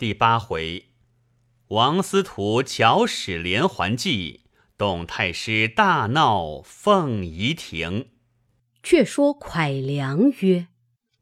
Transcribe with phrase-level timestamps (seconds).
[0.00, 0.86] 第八回，
[1.68, 4.44] 王司徒巧使连环计，
[4.78, 8.08] 董太师大闹凤仪亭。
[8.82, 10.68] 却说蒯良曰：“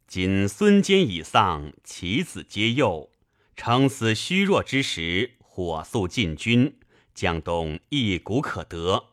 [0.06, 3.10] 今孙坚已丧，其子皆幼，
[3.56, 6.78] 称此虚弱之时，火速进军，
[7.12, 9.06] 江东一鼓可得。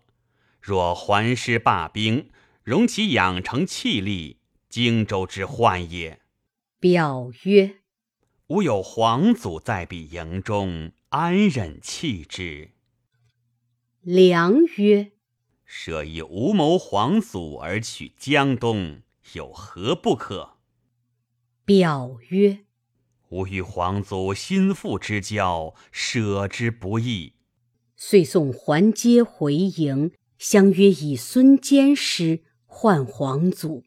[0.61, 2.29] 若还师罢兵，
[2.61, 6.19] 容其养成气力，荆州之患也。”
[6.79, 7.77] 表曰。
[8.49, 12.69] 吾有皇祖在彼营中，安忍弃之？
[14.01, 15.13] 良曰
[15.65, 19.01] ：“舍以无谋皇祖而取江东，
[19.33, 20.57] 有何不可？”
[21.65, 22.59] 表曰
[23.29, 27.33] ：“吾与皇祖心腹之交，舍之不易。”
[27.97, 33.83] 遂送还阶回营，相约以孙坚师换皇祖。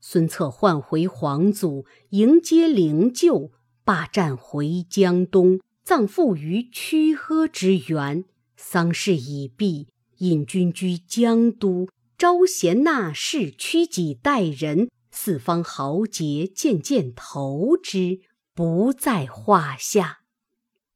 [0.00, 3.50] 孙策唤回皇祖，迎接灵柩。
[3.84, 8.24] 罢战回江东，葬父于曲呵之原。
[8.56, 18.20] 丧事已毕，引军居江都，招贤纳士，屈己待人，四方豪杰渐渐投之，
[18.54, 20.20] 不在话下。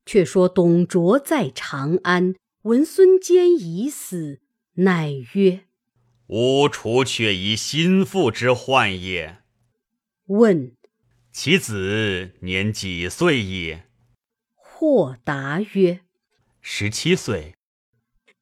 [0.07, 4.41] 却说董卓在长安，闻孙坚已死，
[4.77, 5.67] 乃曰
[6.29, 9.43] ：“吾除却以心腹之患也。”
[10.29, 10.78] 问。
[11.41, 13.85] 其子年几岁也？
[14.57, 16.01] 或答曰
[16.61, 17.55] ：“十七岁。”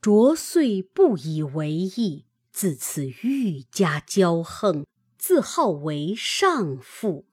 [0.01, 4.87] 卓遂不以为意，自此愈加骄横，
[5.19, 7.27] 自号为上父。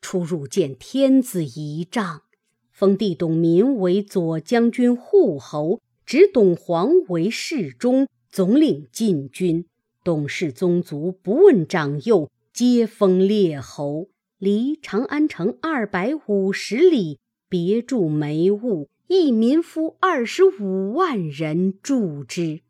[0.00, 2.22] 出入见天子仪仗，
[2.70, 9.66] 封弟董民为左将军、护侯，执董黄为侍中，总领禁军。
[10.04, 14.10] 董氏宗族不问长幼，皆封列侯。
[14.38, 22.60] 离长安城二百五十里，别筑梅坞，一民夫二十五万人住之。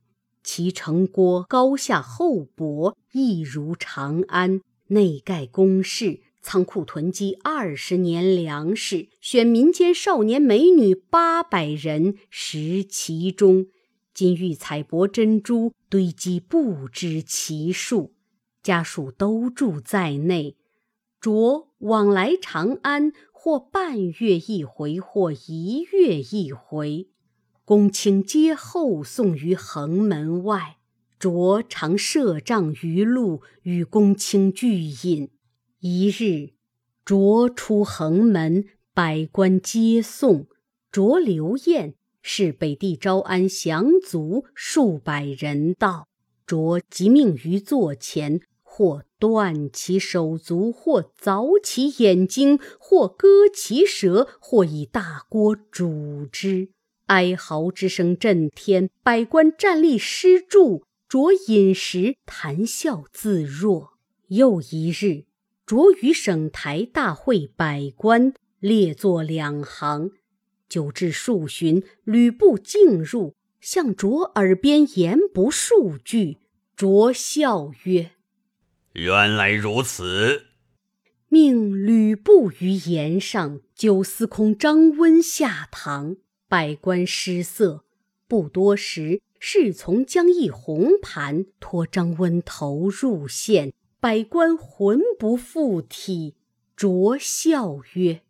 [0.43, 4.63] 其城郭高下厚薄，亦如长安。
[4.87, 13.67] 内盖宫室，仓库囤积二十年粮食，选民间少年美女八百人食其中。
[14.15, 18.15] 金玉彩帛珍珠堆积不知其数，
[18.63, 20.57] 家属都住在内。
[21.21, 27.09] 着往来长安，或半月一回，或一月一回。
[27.65, 30.77] 公卿皆候送于横门外。
[31.19, 35.31] 着常设帐于路，与公卿俱饮。
[35.81, 36.55] 一日，
[37.05, 38.65] 着出横门，
[38.95, 40.47] 百官皆送。
[40.93, 46.07] 着留宴，是北地招安降卒数百人到。
[46.47, 48.41] 着即命于座前。
[48.79, 56.69] 或断其手足，或凿其眼睛，或割其舌，或以大锅煮之。
[57.07, 63.95] 哀嚎之声震天，百官站立施助，着饮食，谈笑自若。
[64.29, 65.25] 又一日，
[65.67, 70.13] 着于省台大会百官，列坐两行，
[70.69, 76.39] 久至数旬，吕布进入，向着耳边言不数句。
[76.77, 78.13] 着笑曰。
[78.93, 80.47] 原来如此，
[81.29, 86.17] 命吕布于岩上，酒司空张温下堂，
[86.49, 87.85] 百官失色。
[88.27, 96.35] 不多时，侍从将一红盘托张温头入献，百官魂不附体。
[96.77, 98.23] 着笑曰：“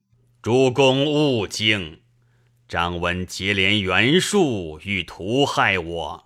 [0.43, 2.01] 主公勿惊，
[2.69, 6.25] 张温结连袁术，欲图害我。”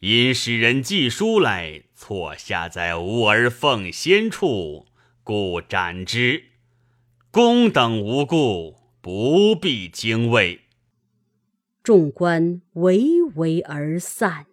[0.00, 4.86] 因使人寄书来，错下在吾儿奉先处，
[5.22, 6.46] 故斩之。
[7.30, 10.62] 公等无故，不必惊畏。
[11.80, 14.46] 众官唯唯而散。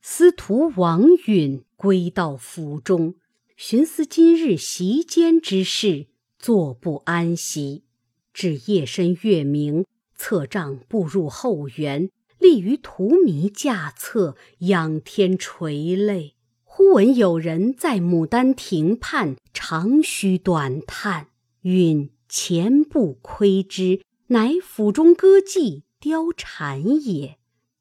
[0.00, 3.16] 司徒王允归到府中，
[3.54, 6.06] 寻思今日席间之事，
[6.38, 7.84] 坐不安席。
[8.32, 12.08] 至夜深月明，策杖步入后园。
[12.46, 16.36] 立于荼蘼架侧，仰天垂泪。
[16.62, 21.30] 忽闻有人在牡丹亭畔长吁短叹，
[21.62, 27.38] 允前步窥之，乃府中歌妓貂蝉也。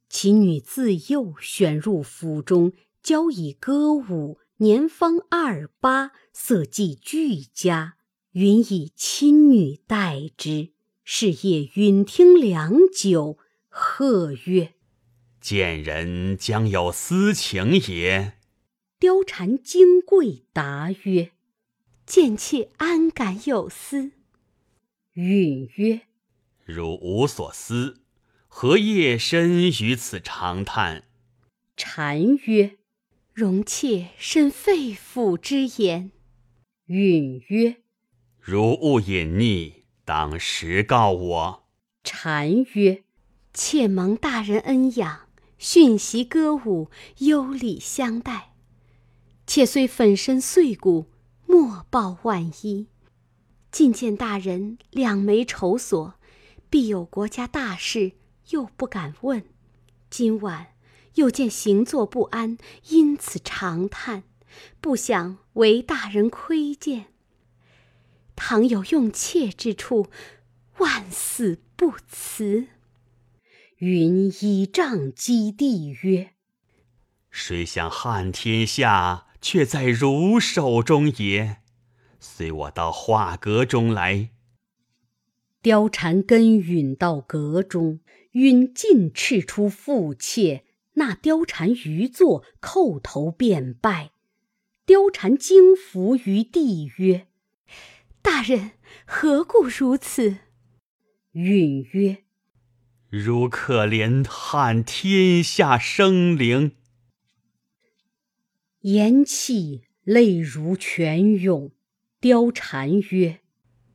[0.09, 2.73] 其女自幼选入府中，
[3.03, 7.97] 教以歌舞，年方二八，色技俱佳。
[8.31, 10.71] 允以亲女待之。
[11.03, 13.37] 是夜允听良久。
[13.77, 14.73] 贺曰
[15.41, 18.37] ：“见人将有私情也。”
[19.01, 21.31] 貂蝉惊跪答曰
[22.07, 24.13] ：“贱妾安敢有私？”
[25.15, 26.03] 允曰
[26.63, 27.99] ：“汝无所思，
[28.47, 31.03] 何夜深于此长叹？”
[31.75, 32.77] 禅曰
[33.33, 36.11] ：“容妾深肺腑之言。”
[36.87, 37.81] 允曰
[38.39, 39.73] ：“如勿隐匿，
[40.05, 41.67] 当实告我。”
[42.05, 43.03] 禅曰
[43.55, 48.51] ：“妾蒙大人恩养，训习歌舞，优礼相待。
[49.47, 51.05] 妾虽粉身碎骨，
[51.45, 52.87] 莫报万一。
[53.71, 56.15] 近见大人两眉愁锁，
[56.69, 58.11] 必有国家大事，
[58.49, 59.45] 又不敢问。
[60.09, 60.67] 今晚。”
[61.15, 62.57] 又见行坐不安，
[62.89, 64.23] 因此长叹，
[64.81, 67.05] 不想为大人窥见。
[68.35, 70.07] 倘有用妾之处，
[70.79, 72.67] 万死不辞。
[73.87, 76.31] 云依杖击地曰
[77.29, 81.57] ：“谁想汉天下，却在汝手中也。
[82.19, 84.31] 随我到画阁中来。”
[85.61, 87.99] 貂蝉跟允到阁中，
[88.31, 90.65] 允尽斥出妇妾。
[90.93, 94.09] 那貂蝉余坐，叩头便拜。
[94.87, 97.27] 貂蝉惊伏于地曰
[98.23, 98.71] ：“大人
[99.05, 100.37] 何故如此？”
[101.33, 102.23] 允曰
[103.17, 106.73] ：“如可怜汉天下生灵。”
[108.81, 111.71] 言泣，泪如泉涌。
[112.21, 113.39] 貂蝉曰：“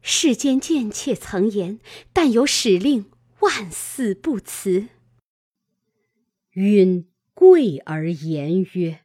[0.02, 1.80] 世间贱妾曾言，
[2.12, 3.06] 但有使令，
[3.40, 4.88] 万死不辞。”
[6.54, 9.00] 允跪而言曰：“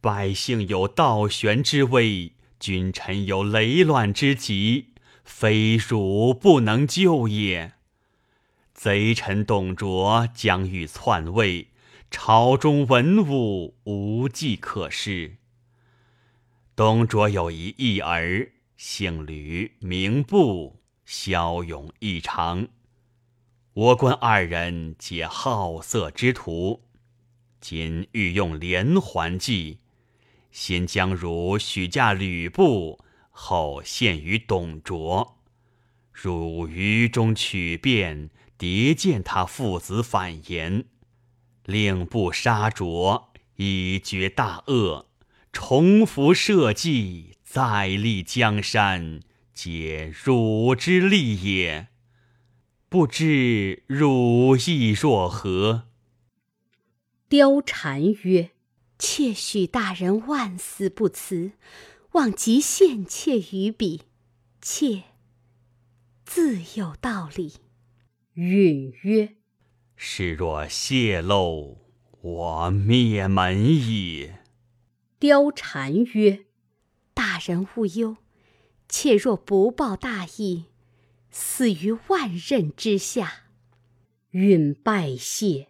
[0.00, 4.94] 百姓有倒悬之危，君臣有雷乱之急，
[5.24, 7.74] 非汝不能救也。
[8.82, 11.68] 贼臣董卓将欲篡位，
[12.10, 15.36] 朝中文武无计可施。
[16.74, 22.66] 董卓有一义儿，姓吕，名布，骁勇异常。”
[23.72, 26.82] 我观二人皆好色之徒，
[27.60, 29.78] 今欲用连环计，
[30.50, 32.98] 先将汝许嫁吕布，
[33.30, 35.38] 后献于董卓。
[36.12, 40.84] 汝于中取变，迭见他父子反言，
[41.64, 45.08] 令布杀卓，以绝大恶。
[45.52, 49.20] 重复社稷，再立江山，
[49.52, 51.88] 皆汝之力也。
[52.88, 55.88] 不知汝意若何？
[57.28, 58.50] 貂蝉曰
[58.98, 61.52] ：“妾许大人万死不辞，
[62.12, 64.02] 望即献妾于彼，
[64.60, 65.04] 妾
[66.24, 67.54] 自有道理。”
[68.34, 69.36] 允曰
[69.94, 71.78] ：“事若泄露，
[72.22, 74.30] 我灭门矣。”
[75.20, 76.46] 貂蝉曰
[77.12, 78.16] ：“大人勿忧，
[78.88, 80.64] 妾若不报大义。”
[81.30, 83.44] 死于万仞之下，
[84.30, 85.68] 允拜谢。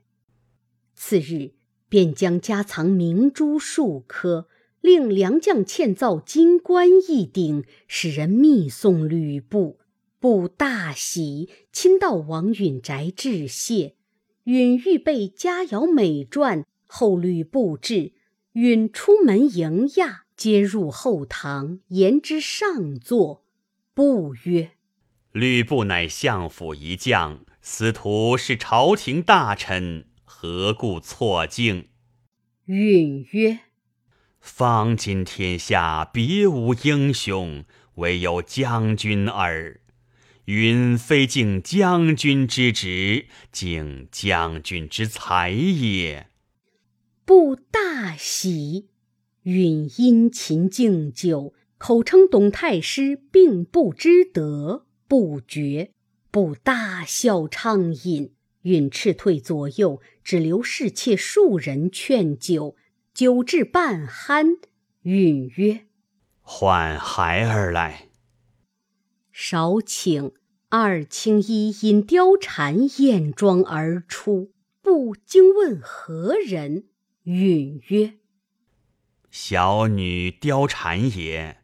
[0.94, 1.54] 次日，
[1.88, 4.48] 便将家藏明珠数颗，
[4.80, 9.78] 令良将嵌造金冠一顶，使人密送吕布。
[10.22, 13.96] 布大喜，亲到王允宅致谢。
[14.44, 18.12] 允预备佳肴美馔，后吕布至，
[18.52, 23.44] 允出门迎驾，皆入后堂，言之上座。
[23.94, 24.70] 布曰。
[25.32, 31.88] 吕布乃相府一将，司徒是朝廷大臣，何故错敬？
[32.66, 33.58] 允曰
[34.38, 37.64] ：“方今天下别无英雄，
[37.96, 39.80] 唯有将军耳。
[40.46, 46.28] 允非敬将军之职，敬将军之才也。”
[47.24, 48.88] 不大喜，
[49.42, 54.86] 允殷勤敬酒，口称董太师并不知德。
[55.06, 55.92] 不觉，
[56.30, 58.34] 不大笑畅饮。
[58.62, 62.76] 允斥退左右，只留侍妾数人劝酒。
[63.12, 64.58] 酒至半酣，
[65.02, 65.86] 允曰
[66.40, 68.08] ：“唤孩儿来。”
[69.32, 70.32] 少顷，
[70.68, 74.52] 二青衣引貂蝉艳妆而出。
[74.82, 76.84] 不惊问何人，
[77.22, 78.14] 允曰
[79.30, 81.58] ：“小女貂蝉也。”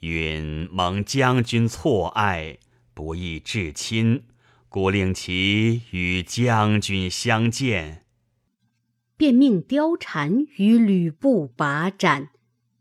[0.00, 2.58] 允蒙将军错爱，
[2.92, 4.24] 不义至亲，
[4.68, 8.04] 故令其与将军相见。
[9.16, 12.30] 便命貂蝉与吕布把盏。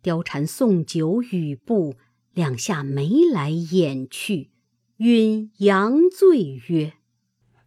[0.01, 1.96] 貂蝉送酒与布，
[2.33, 4.51] 两下眉来眼去。
[4.97, 6.93] 允佯醉曰：“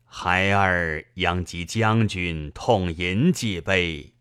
[0.05, 4.15] 孩儿殃及将军痛饮几杯，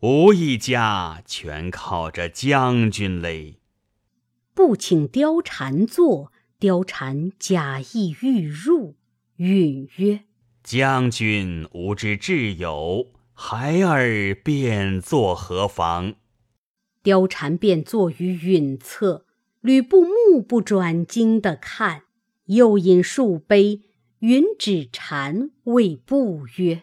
[0.00, 3.58] 吾一家全靠着将军嘞。”
[4.54, 8.94] 不请貂蝉坐，貂蝉假意欲入，
[9.38, 10.20] 允曰
[10.62, 16.14] ：“将军吾之挚友，孩儿便坐何妨？”
[17.02, 19.26] 貂蝉便坐于允侧，
[19.64, 22.02] 吕布目不转睛地看，
[22.48, 23.80] 又饮数杯。
[24.18, 26.82] 云指禅谓布曰：“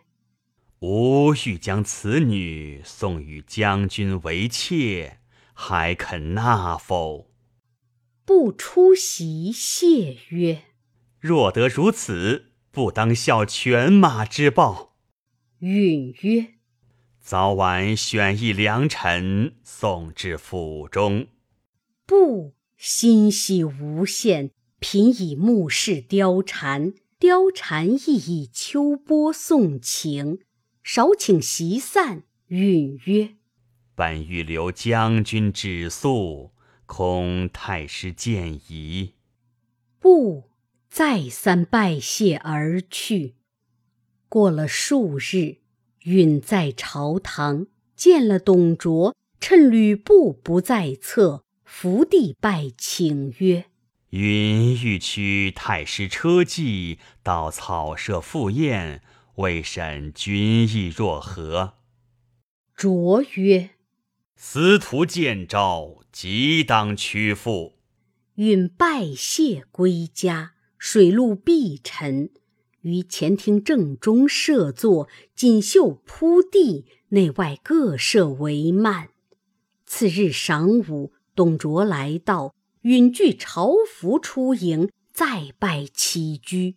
[0.82, 5.20] 吾欲将此女送与将军为妾，
[5.54, 7.30] 还肯纳否？”
[8.26, 10.64] 不出席谢曰
[11.22, 14.96] ：“若得如此，不当效犬马之报。”
[15.62, 16.56] 允曰
[17.22, 21.28] ：“早晚选一良臣，送至府中。”
[22.08, 26.96] 不欣喜无限，频以目视貂蝉。
[27.20, 30.40] 貂蝉亦以秋波送情，
[30.82, 32.24] 少请席散。
[32.48, 33.36] 允曰
[33.94, 36.50] ：“本欲留将军止宿，
[36.88, 39.14] 恐太师见疑。”
[40.02, 40.50] 不
[40.90, 43.36] 再三拜谢而去。
[44.28, 45.58] 过了数日，
[46.06, 53.66] 允在朝堂见了董卓，趁吕布不在侧，伏地拜请曰。
[54.10, 59.01] 云欲驱太师车骑到草舍赴宴，
[59.38, 61.75] 未审君意若何？
[62.75, 63.72] 卓曰
[64.36, 67.78] ：“司徒见诏，即当屈服。”
[68.36, 72.30] 允拜谢归家，水陆必陈，
[72.82, 79.08] 于前厅正中设座，锦绣铺地，内外各设帷幔。
[79.86, 82.53] 次日晌午，董卓来到。
[82.81, 86.75] 允具朝服出迎，再拜起居。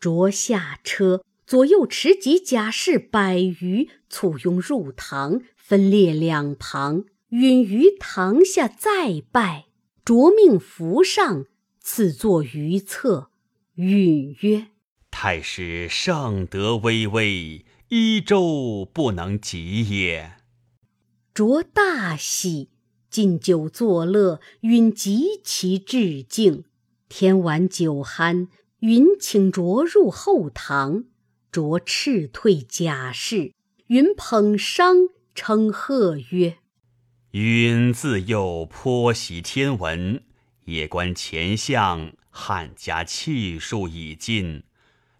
[0.00, 7.04] 卓下车，左右持戟甲士百余，簇拥入堂，分列两旁。
[7.28, 9.66] 允于堂下再拜，
[10.02, 11.44] 卓命扶上，
[11.80, 13.30] 赐坐于侧。
[13.74, 14.68] 允曰
[15.10, 20.36] ：“太师尚德巍巍，一周不能及也。”
[21.34, 22.70] 卓大喜。
[23.10, 26.64] 敬酒作乐，允极其致敬。
[27.08, 28.48] 天晚酒酣，
[28.80, 31.04] 允请卓入后堂，
[31.52, 33.52] 卓斥退甲士，
[33.86, 36.58] 允捧觞称贺曰
[37.30, 40.22] ：“允自幼颇习天文，
[40.64, 44.64] 夜观前相，汉家气数已尽。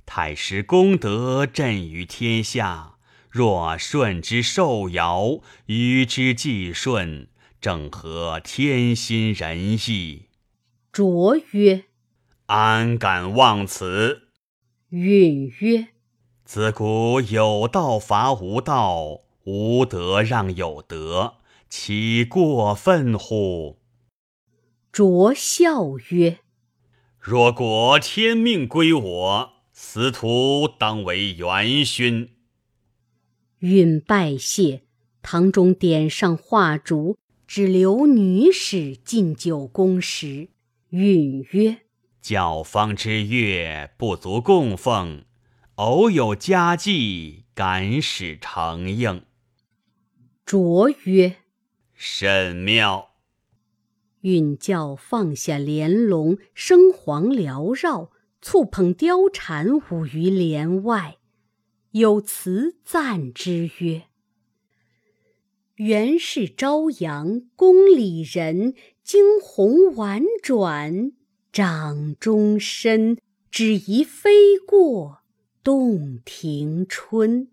[0.04, 2.96] 太师功德震于天下，
[3.30, 7.28] 若顺之受尧，与之既顺。”
[7.60, 10.26] 正合天心人意。
[10.92, 11.84] 卓曰
[12.46, 14.28] ：“安敢忘此？”
[14.90, 15.88] 允曰
[16.44, 21.34] ：“自古有道伐无道，无德让有德，
[21.68, 23.78] 岂过分乎？”
[24.92, 26.38] 卓笑曰
[27.18, 32.30] ：“若果天命归我，司徒当为元勋。”
[33.60, 34.82] 允拜谢，
[35.20, 37.18] 堂中点上画烛。
[37.46, 40.48] 只留女使进酒公时，
[40.90, 41.82] 允曰
[42.20, 45.24] ：“教坊之乐不足供奉，
[45.76, 49.24] 偶有佳绩，敢使承应。”
[50.44, 51.36] 卓曰
[51.94, 53.10] ：“甚妙。”
[54.22, 58.10] 允教放下帘笼，生黄缭绕，
[58.42, 61.18] 簇捧貂蝉舞于帘外，
[61.92, 64.02] 有词赞之曰。
[65.76, 71.12] 原是朝阳宫里人，惊鸿婉转
[71.52, 73.18] 掌中身。
[73.50, 75.20] 只疑飞过
[75.62, 77.48] 洞庭春。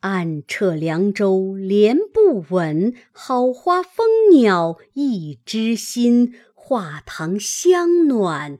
[0.00, 6.34] 暗彻凉州莲不稳，好花蜂鸟一枝新。
[6.54, 8.58] 画堂香暖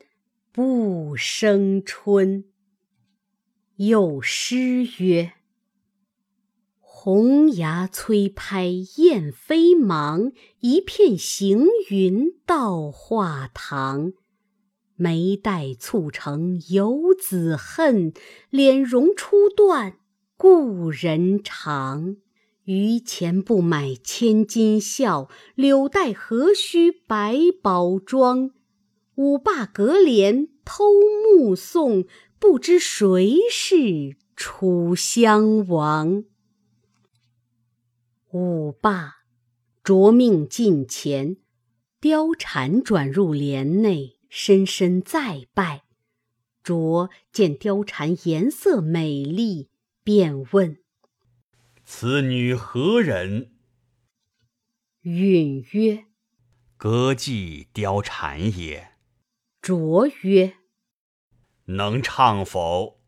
[0.53, 2.45] 不生春。
[3.77, 5.33] 又诗曰。
[7.03, 8.67] 红牙催拍
[8.97, 14.13] 燕飞忙，一片行云到画堂。
[14.97, 18.13] 眉黛蹙成游子恨，
[18.51, 19.95] 脸容初断
[20.37, 22.17] 故人长。
[22.65, 28.51] 余钱不买千金笑，柳带何须百宝装？
[29.15, 30.85] 五霸隔帘偷
[31.35, 32.05] 目送，
[32.39, 36.25] 不知谁是楚襄王。
[38.33, 39.25] 舞罢，
[39.83, 41.39] 着命近前，
[42.01, 45.83] 貂蝉转入帘内，深深再拜。
[46.63, 49.71] 卓见貂蝉颜色美丽，
[50.05, 50.79] 便问
[51.85, 53.51] ：“此女何人？”
[55.03, 56.05] 允曰
[56.79, 58.93] ：“歌妓貂蝉也。”
[59.61, 60.55] 卓曰
[61.67, 63.01] ：“能唱否？”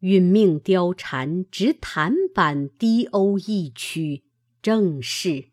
[0.00, 4.24] 允命貂蝉执弹板低瓯一曲，
[4.60, 5.46] 正是：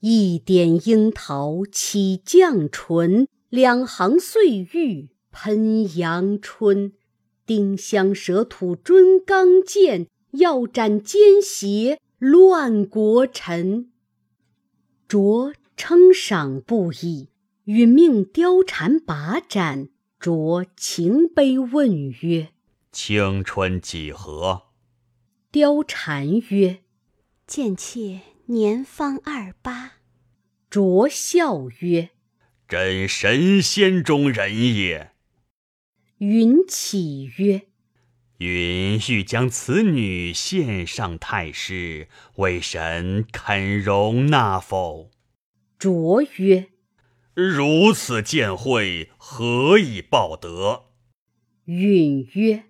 [0.00, 6.92] 一点樱桃起绛唇，两行碎玉喷阳春。
[7.46, 13.92] 丁香舌吐尊刚健，要斩奸邪乱国臣。
[15.06, 17.28] 卓称赏不已，
[17.66, 19.90] 允命貂蝉把盏，
[20.20, 22.48] 酌情杯问曰
[22.90, 24.62] ：“青春几何？”
[25.52, 26.80] 貂蝉曰
[27.46, 29.94] ：“贱妾年方二八。”
[30.68, 32.10] 卓笑曰
[32.68, 35.12] ：“朕神仙中人也。”
[36.18, 37.68] 云起曰
[38.38, 45.10] ：“允欲将此女献上太师，为神肯容纳否？”
[45.78, 46.70] 卓曰
[47.34, 50.86] ：“如此见惠，何以报德？”
[51.66, 52.64] 允曰：“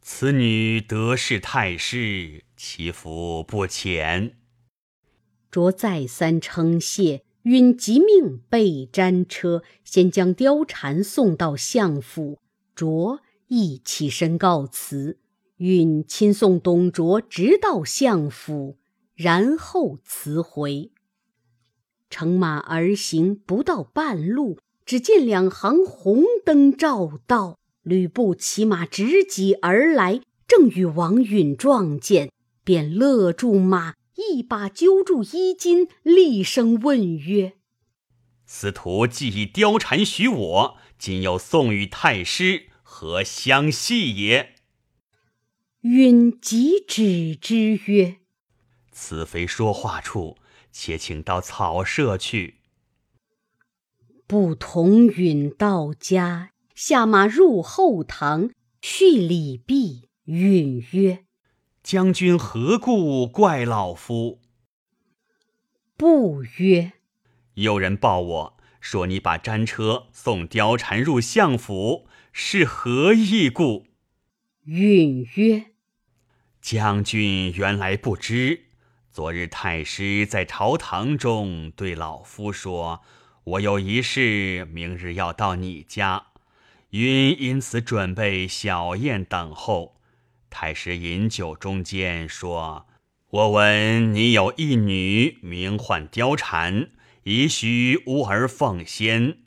[0.00, 4.38] 此女得是太师，其福不浅。”
[5.52, 12.38] 卓再三称谢，允即命备战车，先将貂蝉送到相府。
[12.74, 15.18] 卓亦起身告辞，
[15.58, 18.78] 允亲送董卓直到相府，
[19.14, 20.90] 然后辞回。
[22.08, 32.30] 乘马而行，不到半路，只见两行红灯照道，吕布骑马直戟而来，正与王允撞见，
[32.64, 37.52] 便勒住马，一把揪住衣襟，厉声问曰
[38.46, 44.54] ：“司徒既以貂蝉许我。”今又送与太师，何相系也？
[45.82, 48.20] 允即止之曰
[48.90, 50.38] ：“此非说话处，
[50.72, 52.60] 且请到草舍去。”
[54.26, 60.08] 不同允到家，下马入后堂，叙礼毕。
[60.24, 61.26] 允曰
[61.84, 64.40] ：“将军何故怪老夫？”
[65.96, 66.94] 不曰
[67.54, 73.86] ：“有人报我。”说你把战车送貂蝉入相府，是何意故？
[74.64, 75.66] 允曰
[76.60, 78.64] ：“将军原来不知。
[79.10, 83.00] 昨日太师在朝堂中对老夫说，
[83.44, 86.26] 我有一事，明日要到你家，
[86.90, 89.96] 云因此准备小宴等候。
[90.56, 92.86] 太师饮酒中间说：
[93.30, 96.90] 我闻你有一女，名唤貂蝉。”
[97.24, 99.38] 已许吾儿奉先，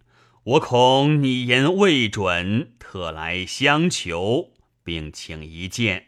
[0.43, 4.52] 我恐你言未准，特来相求，
[4.84, 6.08] 并请一见。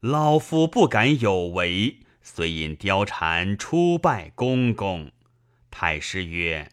[0.00, 5.12] 老夫不敢有违，遂引貂蝉出拜公公。
[5.70, 6.72] 太师曰：“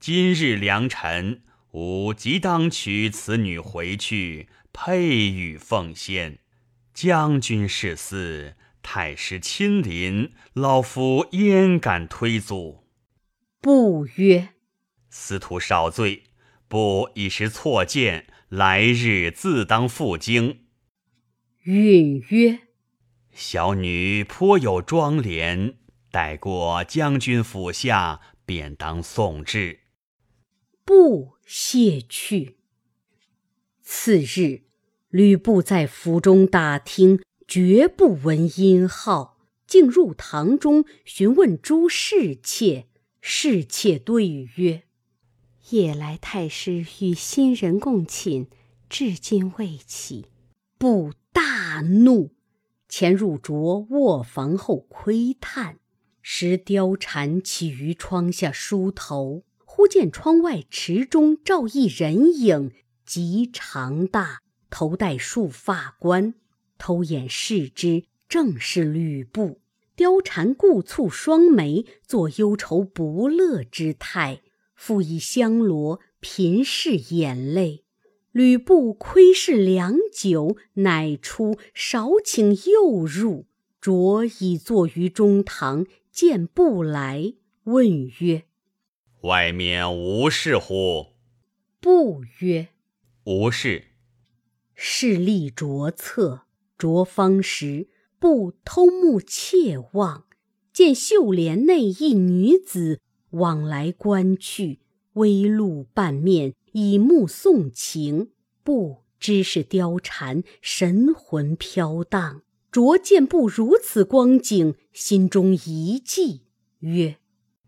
[0.00, 6.38] 今日良辰，吾即当娶此女回去，配与奉先。
[6.94, 12.84] 将军是嗣，太师亲临，老夫焉敢推阻？”
[13.60, 14.50] 不曰
[15.08, 16.24] ：“司徒少罪，
[16.68, 20.66] 不一时错见，来日自当赴京。”
[21.64, 22.58] 允曰
[23.32, 25.76] ：“小女颇有妆奁，
[26.10, 29.80] 待过将军府下，便当送至。”
[30.84, 32.58] 不谢去。
[33.82, 34.64] 次日，
[35.12, 42.86] 吕布在府中打听，绝不闻音号，竟入堂中询问诸侍妾。
[43.20, 44.84] 侍妾对曰
[45.68, 48.46] ：“夜来太师与新人共寝，
[48.88, 50.28] 至今未起。”
[50.80, 52.32] 布大怒，
[52.88, 55.76] 潜入卓卧房后窥探，
[56.22, 62.72] 时貂蝉起于窗下梳头，忽见窗外池中照一人影，
[63.04, 64.40] 极长大，
[64.72, 66.32] 头戴束发冠，
[66.78, 69.60] 偷眼视之，正是吕布。
[69.94, 74.40] 貂蝉故蹙双眉，作忧愁不乐之态，
[74.74, 77.84] 复以香罗频拭眼泪。
[78.32, 83.44] 吕布窥视良久，乃出，少请又入。
[83.78, 88.44] 着已坐于中堂，见布来，问曰
[89.24, 91.08] ：“外面无事乎？”
[91.78, 92.68] 布曰
[93.24, 93.88] ：“无事。”
[94.74, 96.42] 是立卓侧，
[96.76, 97.88] 卓方时。
[98.18, 100.26] 不偷目窃望，
[100.72, 104.78] 见绣帘内一女子往来观去，
[105.14, 108.30] 微露半面，以目送情。
[108.62, 112.42] 不知是貂蝉，神魂飘荡。
[112.70, 116.42] 卓见不如此光景，心中一悸，
[116.78, 117.16] 曰：“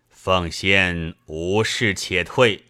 [0.08, 2.66] 奉先无事，且退。”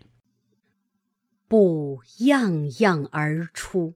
[1.46, 3.92] 不样样而出。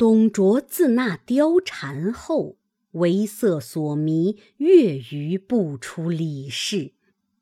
[0.00, 2.56] 董卓自纳貂蝉后，
[2.92, 6.92] 为色所迷，月余不出李氏。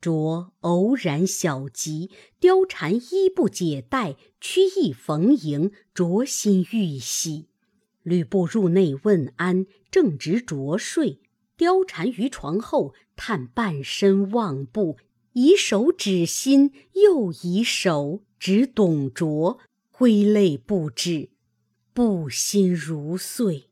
[0.01, 7.47] 卓偶然小疾，貂蝉衣不解带，曲意逢迎，卓心欲喜。
[8.03, 11.21] 吕布入内问安，正值卓睡，
[11.57, 14.97] 貂蝉于床后探半身望步，
[15.31, 21.29] 以手指心，又以手指董卓，挥泪不止。
[21.99, 23.71] 不心如碎，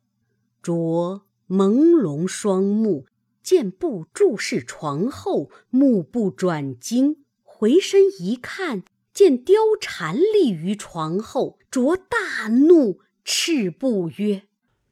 [0.61, 3.05] 卓朦胧双目，
[3.41, 11.57] 见布注视床后，目不转睛，回身一看，见貂蝉立于床后。
[11.71, 14.43] 卓大怒，斥布曰：“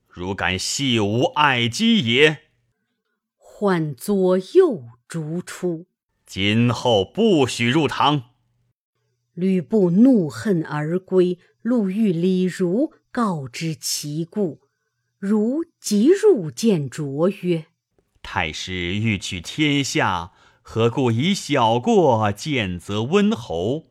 [0.08, 2.38] 汝敢戏吾爱姬也！”
[3.36, 5.88] 唤左右逐出，
[6.26, 8.30] 今后不许入堂。
[9.34, 12.94] 吕布怒恨而归，路遇李儒。
[13.12, 14.60] 告知其故，
[15.18, 17.68] 如即入见卓曰
[18.22, 23.86] ：“太师欲取天下，何故以小过见责温侯？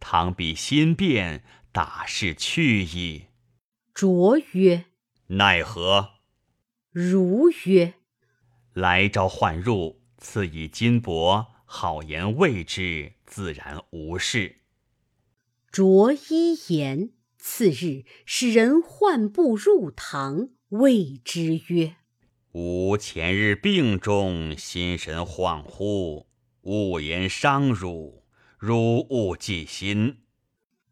[0.00, 3.26] 倘彼心变，大事去矣。”
[3.92, 4.86] 卓曰
[5.36, 6.12] ：“奈何？”
[6.90, 7.92] 如曰
[8.72, 14.60] ：“来朝唤入，赐以金帛，好言慰之，自然无事。”
[15.72, 17.12] 卓一言。
[17.38, 21.96] 次日，使人唤布入堂，谓之曰
[22.52, 26.26] ：“吾前日病重，心神恍惚，
[26.60, 28.22] 勿言伤汝，
[28.58, 30.18] 汝勿记心。”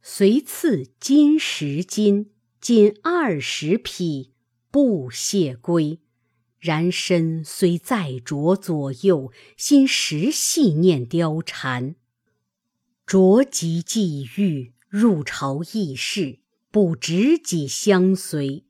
[0.01, 4.33] 遂赐金十金，金二十匹，
[4.71, 6.01] 布谢归。
[6.59, 11.97] 然身虽在着左右，心实系念貂蝉。
[13.11, 14.73] 卓即既遇。
[14.88, 16.38] 入朝议事，
[16.70, 18.64] 不执己相随。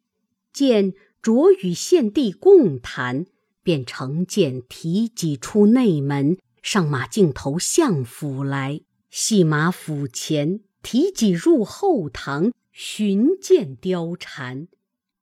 [0.51, 3.27] 见卓与献帝共谈，
[3.63, 8.81] 便乘剑提戟出内门，上马径投相府来。
[9.11, 14.69] 系马府前，提戟入后堂，寻见貂蝉。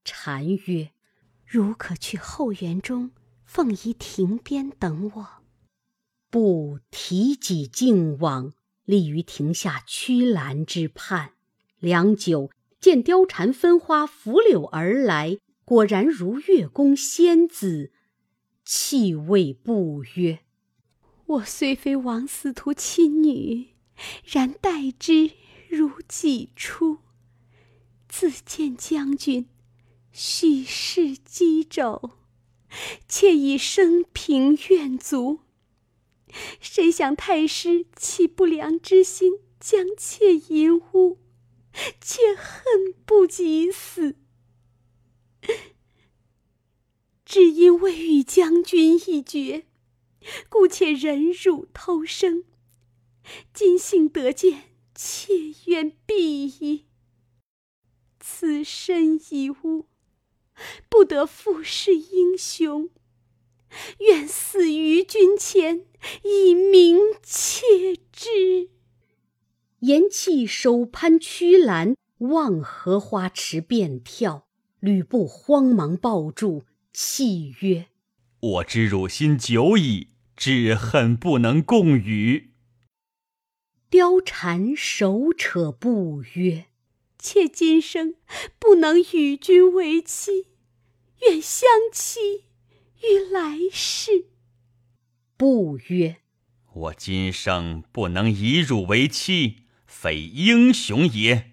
[0.04, 0.90] 蝉曰
[1.44, 3.11] ：“如可去后园中，
[3.44, 5.26] 凤仪亭边等我。”
[6.31, 8.52] 不提戟径往。
[8.88, 11.33] 立于亭下曲栏之畔，
[11.79, 17.92] 良久，见貂蝉分花拂柳而来，果然如月宫仙子，
[18.64, 20.38] 气味不约
[21.27, 23.74] ：“我虽非王司徒亲女，
[24.24, 25.33] 然待之
[25.68, 27.01] 如己出。
[28.09, 29.51] 自见将军，
[30.12, 32.12] 叙事机肘，
[33.07, 35.40] 妾已生平愿足。”
[36.60, 41.18] 谁想太师起不良之心，将妾淫污，
[42.00, 44.16] 妾恨不及死。
[47.24, 49.66] 只因未与将军一决，
[50.48, 52.44] 故且忍辱偷生。
[53.52, 55.34] 今幸得见，妾
[55.66, 56.86] 愿必矣。
[58.18, 59.88] 此身已污，
[60.88, 62.90] 不得复是英雄。
[63.98, 65.85] 愿死于君前，
[66.24, 68.70] 以明妾之。
[69.81, 74.48] 言气，手攀曲栏，望荷花池便跳。
[74.81, 77.87] 吕布慌忙抱住，泣曰
[78.40, 82.52] ：“我知汝心久矣，只恨不能共语。”
[83.90, 86.66] 貂蝉手扯布曰
[87.18, 88.14] ：“妾今生
[88.59, 90.48] 不能与君为妻，
[91.22, 92.44] 愿相期。”
[93.02, 94.26] 于来世，
[95.37, 96.16] 不曰
[96.74, 101.52] ：“我今生不能以汝为妻，非英雄也。”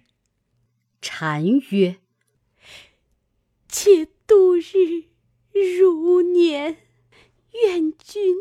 [1.00, 2.00] 禅曰
[3.68, 5.04] ：“且度日
[5.78, 6.78] 如年，
[7.64, 8.36] 愿君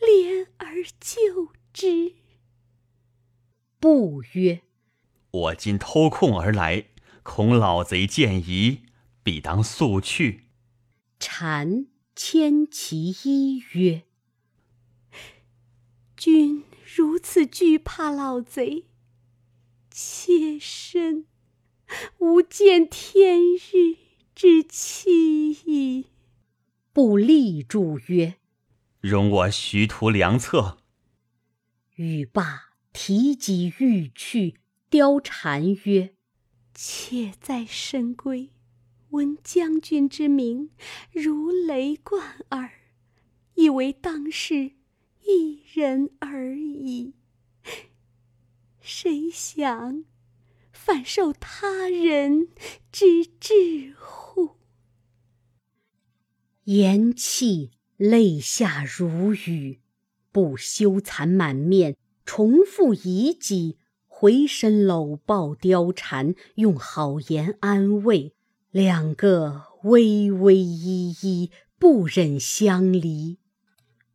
[0.00, 2.16] 怜而救之。”
[3.78, 4.62] 不曰
[5.30, 6.86] ：“我今偷空而来，
[7.22, 8.82] 恐老贼见疑，
[9.22, 10.48] 必当速去。”
[11.20, 11.86] 蝉。
[12.22, 14.02] 牵其衣曰
[16.18, 18.84] ：“君如此惧怕老贼，
[19.90, 21.24] 妾身
[22.18, 23.96] 无见天日
[24.34, 26.08] 之期矣。”
[26.92, 28.34] 不立住曰
[29.00, 30.82] ：“容我徐图良策。”
[31.96, 34.60] 语罢，提戟欲去。
[34.90, 36.14] 貂蝉曰
[36.74, 38.50] ：“妾在深闺。”
[39.10, 40.70] 闻将军之名，
[41.10, 42.70] 如雷贯耳，
[43.54, 44.72] 以为当是
[45.24, 47.14] 一人而已。
[48.80, 50.04] 谁想，
[50.72, 52.48] 反受他人
[52.92, 54.56] 之智乎？
[56.64, 59.80] 言泣泪下如雨，
[60.30, 68.34] 不羞惭满面，重复遗迹，回身搂抱貂蝉，用好言安慰，
[68.70, 73.38] 两个微微依依，不忍相离。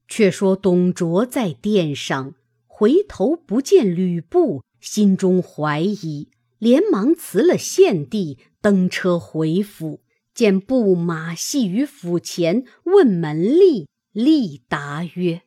[0.08, 2.36] 却说董卓在殿上
[2.68, 10.02] 回头不见吕布，心中怀疑，连忙辞了献帝，登车回府。
[10.34, 15.44] 见布马系于府前，问门吏，吏答曰：“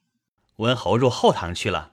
[0.56, 1.92] 文侯入后堂去了。”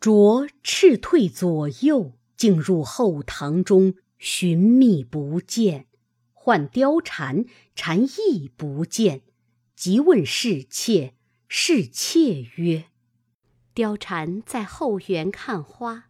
[0.00, 5.86] 卓斥退左右，进入后堂中，寻觅不见，
[6.44, 7.44] 唤貂蝉，
[7.76, 9.22] 蝉亦不见，
[9.76, 11.14] 即问侍妾。
[11.46, 12.86] 侍妾曰
[13.76, 16.06] ：“貂蝉在后园看花。”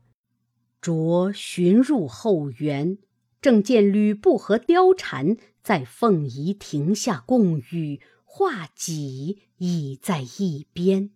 [0.80, 2.96] 卓寻入后园，
[3.42, 11.10] 正见吕布和貂蝉在凤仪亭下共语，画戟已在一边。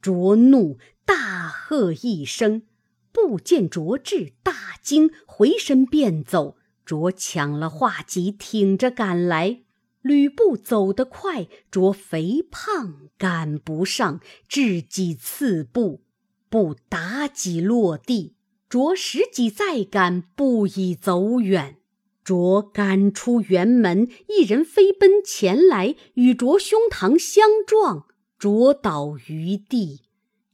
[0.00, 2.62] 卓怒，大喝一声，
[3.10, 6.56] 不见卓志，大惊，回身便走。
[6.90, 9.60] 卓抢了画戟，挺着赶来。
[10.02, 16.00] 吕布走得快，卓肥胖赶不上，至戟刺步，
[16.48, 18.34] 不打戟落地。
[18.68, 21.76] 卓十几再赶，不已走远。
[22.24, 30.00] 卓赶出辕门，一人飞奔前来，与卓胸膛相撞，卓倒于地。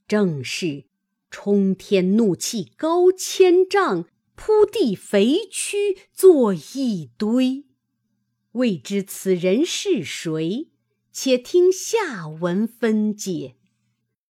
[0.07, 0.85] 正是
[1.31, 4.05] 冲天怒气高千丈，
[4.37, 7.65] 铺地肥躯作一堆。
[8.53, 10.69] 未知此人是谁？
[11.11, 13.57] 且听下文分解。